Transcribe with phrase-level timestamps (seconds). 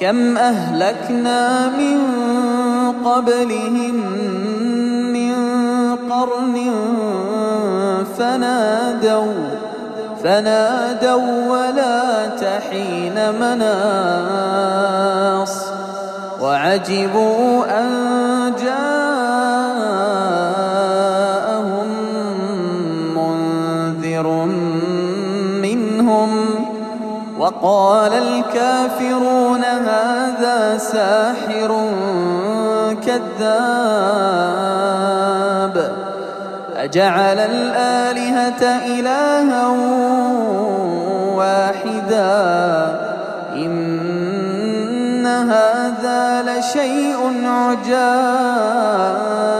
[0.00, 2.00] كم أهلكنا من
[3.04, 3.94] قبلهم
[5.12, 5.34] من
[6.10, 6.70] قرن
[8.18, 9.32] فنادوا
[10.24, 14.36] فنادوا ولا تحين مناص
[16.40, 18.99] وعجبوا أن جاءهم
[27.62, 31.90] وقال الكافرون هذا ساحر
[33.06, 33.30] كذاب.
[36.76, 39.66] أجعل الآلهة إلها
[41.36, 43.00] واحدا.
[43.56, 49.59] إن هذا لشيء عجاب.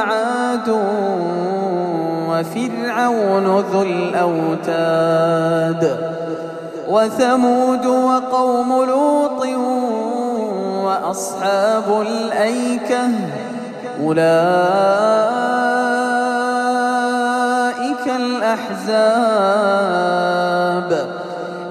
[0.00, 0.68] وعاد
[2.28, 5.30] وفرعون ذو الأوتاد
[6.88, 9.46] وثمود وقوم لوط
[10.84, 13.08] وأصحاب الأيكة
[14.02, 14.20] أولئك
[18.16, 19.30] الأحزاب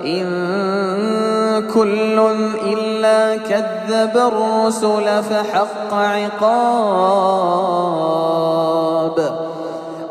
[0.06, 0.30] إن
[1.74, 2.20] كل
[2.64, 2.89] إلا
[3.36, 7.50] كذب الرسل فحق عقاب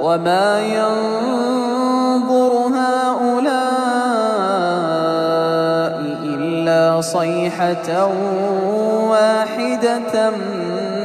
[0.01, 3.59] وما ينظر هؤلاء
[6.25, 8.07] إلا صيحة
[9.11, 10.31] واحدة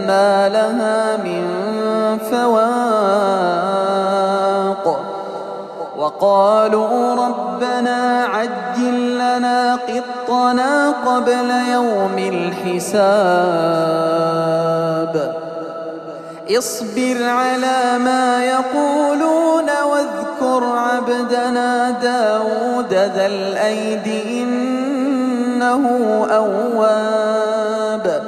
[0.07, 1.43] ما لها من
[2.31, 3.73] فواق
[5.97, 9.75] وقالوا ربنا عجل لنا
[10.33, 13.53] قطنا قبل يوم الحساب.
[16.57, 25.83] اصبر على ما يقولون واذكر عبدنا داود ذا الأيد إنه
[26.31, 28.23] أواب.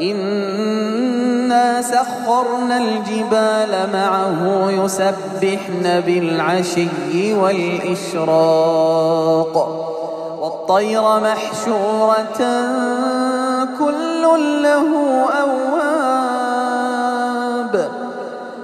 [0.00, 8.76] إنا سخرنا الجبال معه يسبحن بالعشي والإشراق.
[10.68, 12.40] والطير محشورة
[13.78, 14.22] كل
[14.62, 14.90] له
[15.42, 16.54] أواب.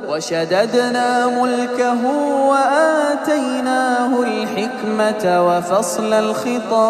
[0.09, 2.07] وشددنا ملكه
[2.51, 6.83] وآتيناه الحكمة وفصل الخطاب.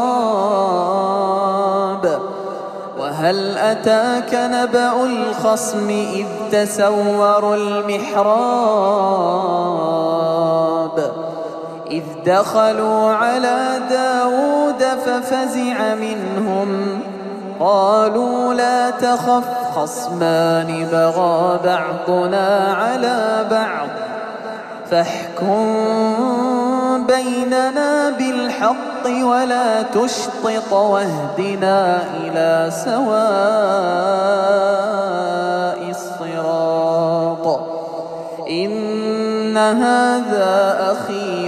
[2.99, 9.42] وهل أتاك نبأ الخصم إذ تسوروا المحراب؟
[12.03, 17.01] إذ دخلوا على داود ففزع منهم.
[17.61, 19.45] قالوا لا تخف
[19.77, 23.89] خصمان بغى بعضنا على بعض.
[24.91, 25.67] فاحكم
[27.07, 33.13] بيننا بالحق ولا تشطط واهدنا إلى سواء
[35.91, 37.47] الصراط.
[38.51, 41.32] إن هذا أخي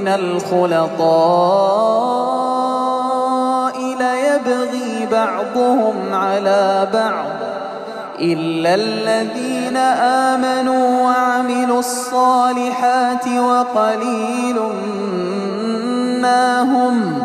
[0.00, 0.98] من الخلطاء
[3.78, 7.26] ليبغي بعضهم على بعض
[8.20, 14.56] إلا الذين آمنوا وعملوا الصالحات وقليل
[16.22, 17.22] ما هم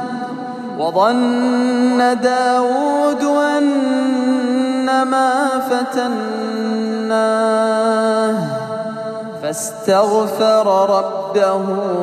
[0.79, 3.23] وظن داود
[4.43, 7.23] أنما فتناه
[9.43, 11.22] فاستغفر ربه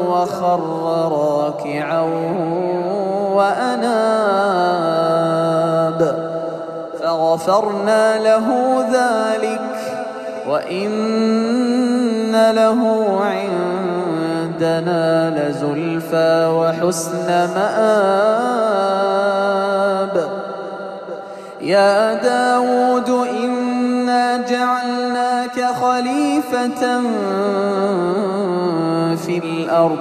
[0.08, 0.60] وخر
[1.12, 2.00] راكعا
[3.34, 4.70] وأناب.
[7.02, 8.46] فغفرنا له
[8.92, 9.70] ذلك
[10.48, 12.80] وإن له
[13.24, 18.40] عندنا لزلفى وحسن مآب.
[21.60, 23.10] يا داود
[23.44, 27.00] إنا جعلناك خليفة
[29.30, 29.98] في الأرض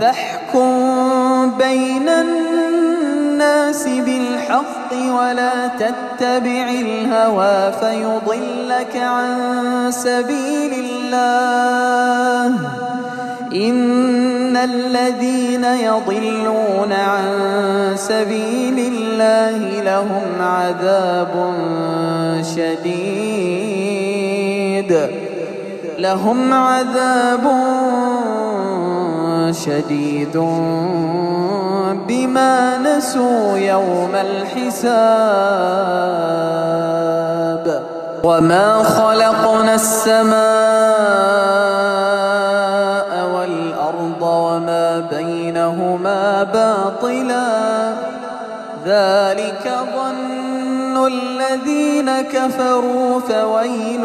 [0.00, 12.46] فاحكم بين الناس بالحق ولا تتبع الهوى فيضلك عن سبيل الله
[13.54, 17.24] إن الذين يضلون عن
[17.96, 21.52] سبيل الله لهم عذاب
[22.56, 24.12] شديد
[26.02, 27.44] لهم عذاب
[29.50, 30.36] شديد
[32.08, 34.92] بما نسوا يوم الحساب.
[38.24, 40.32] وما خلقنا السماء
[43.34, 47.92] والأرض وما بينهما باطلا.
[48.86, 54.04] ذلك ظن الذين كفروا فويل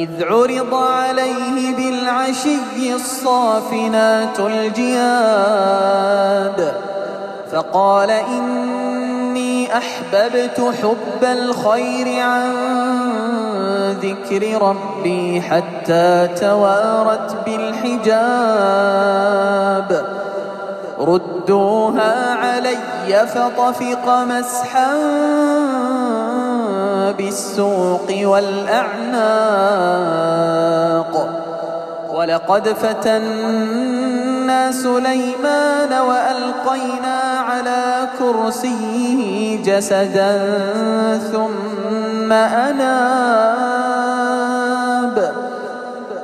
[0.00, 5.80] إذ عرض عليه بالعشي الصافنات الجياد
[7.52, 12.50] فقال إني أحببت حب الخير عن
[14.02, 19.09] ذكر ربي حتى توارت بالحجاب.
[21.00, 24.92] ردوها علي فطفق مسحا
[27.18, 29.20] بالسوق والأعناق.
[32.10, 40.58] ولقد فتنا سليمان وألقينا على كرسيه جسدا
[41.32, 42.80] ثم أناب.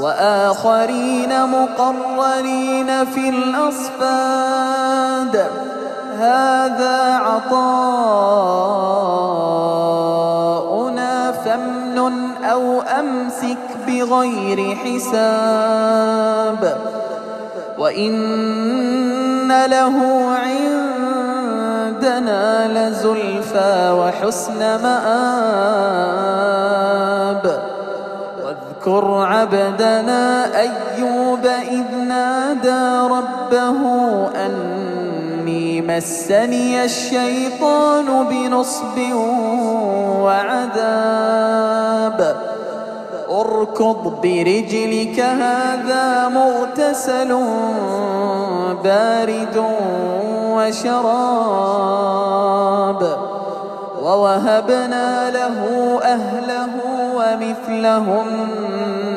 [0.00, 4.26] وآخرين مقرنين في الأصفاد.
[6.18, 7.98] هذا عطاؤنا
[13.98, 16.62] بغير حساب
[17.78, 19.96] وإن له
[21.88, 25.98] عندنا لزلفى وحسن مآب.
[28.44, 30.24] واذكر عبدنا
[30.60, 33.80] أيوب إذ نادى ربه
[34.46, 38.98] أني مسني الشيطان بنصب
[40.22, 41.38] وعذاب.
[43.40, 47.30] اركض برجلك هذا مغتسل
[48.84, 49.64] بارد
[50.56, 51.68] وشراب.
[54.02, 55.58] ووهبنا له
[56.02, 56.70] أهله
[57.14, 58.26] ومثلهم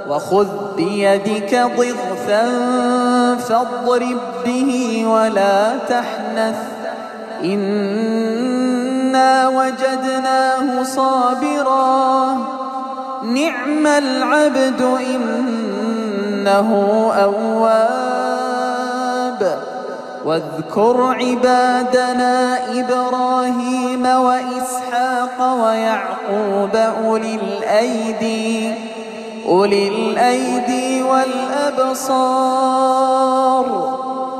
[0.10, 2.46] وخذ بيدك ضغثا
[3.36, 6.56] فاضرب به ولا تحنث.
[7.44, 12.38] إنا وجدناه صابرا.
[13.24, 16.70] نعم العبد إنه
[17.24, 18.08] أواب.
[20.26, 28.74] واذكر عبادنا إبراهيم وإسحاق ويعقوب أولي الأيدي.
[29.48, 32.48] أولي الأيدي والأبصار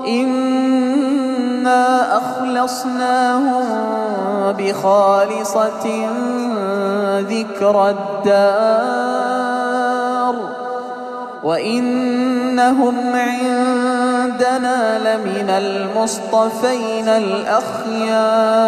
[0.08, 3.64] إنا أخلصناهم
[4.52, 6.08] بخالصة
[7.20, 8.98] ذكر الدار
[11.44, 18.68] وإنهم عندنا لمن المصطفين الأخيار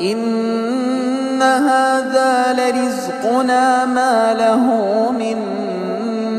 [0.00, 4.64] إن هذا لرزقنا ما له
[5.12, 5.38] من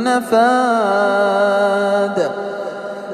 [0.04, 1.70] نفاد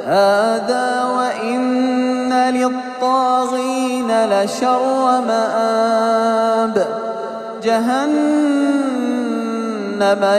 [0.06, 6.86] هذا وإن للطاغين لشر مآب
[7.64, 9.16] جهنم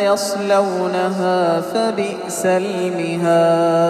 [0.02, 3.86] يصلونها فبئس المهاد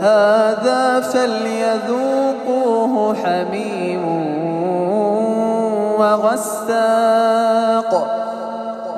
[0.00, 4.04] هذا فليذوقوه حميم
[5.98, 7.92] وغساق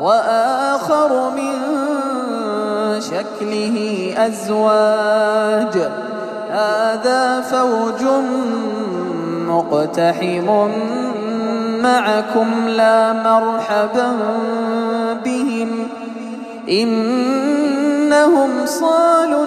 [0.01, 1.53] وآخر من
[3.01, 5.77] شكله أزواج.
[6.51, 8.03] هذا فوج
[9.49, 10.69] مقتحم
[11.83, 14.17] معكم لا مرحبا
[15.25, 15.89] بهم.
[16.69, 19.47] إنهم صالوا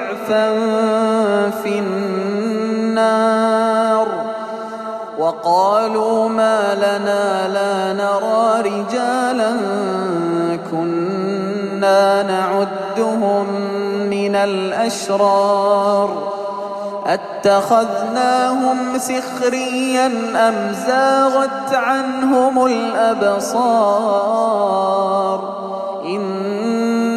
[1.63, 3.41] في النار
[5.19, 9.57] وقالوا ما لنا لا نرى رجالا
[10.71, 13.45] كنا نعدهم
[14.09, 16.31] من الأشرار
[17.05, 24.31] اتخذناهم سخريا أم زاغت عنهم الأبصار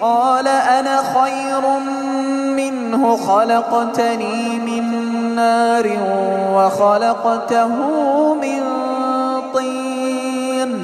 [0.00, 1.60] قال أنا خير
[2.56, 4.84] منه خلقتني من
[5.34, 5.88] نار
[6.54, 7.68] وخلقته
[8.34, 8.62] من
[9.54, 10.78] طين.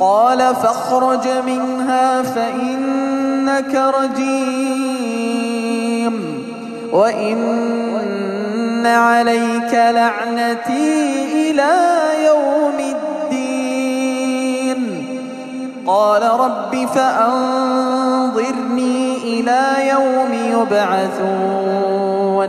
[0.00, 5.28] قال فاخرج منها فإنك رجيم.
[6.92, 11.74] وإن عليك لعنتي إلى
[12.26, 12.97] يوم الدين
[15.88, 22.48] قال رب فأنظرني إلى يوم يبعثون.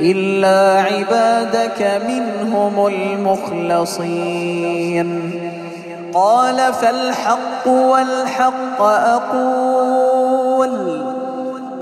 [0.00, 4.30] إلا عبادك منهم المخلصين.
[6.14, 10.34] قال فالحق والحق أقول.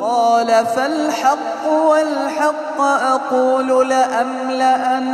[0.00, 5.12] قال فالحق والحق أقول لأملأن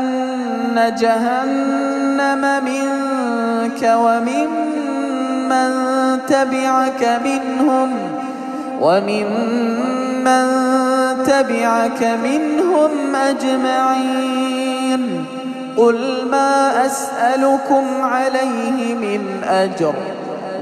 [1.00, 4.48] جهنم منك ومن
[5.48, 5.70] من
[6.28, 7.90] تبعك منهم
[8.80, 9.26] ومن
[10.24, 10.44] من
[11.29, 15.25] تبعك منهم أجمعين.
[15.77, 19.95] قل ما أسألكم عليه من أجر